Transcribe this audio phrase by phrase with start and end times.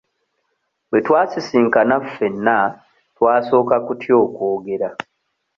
[0.89, 2.57] Bwe twasisinkana ffenna
[3.15, 4.89] twasooka kutya okwogera.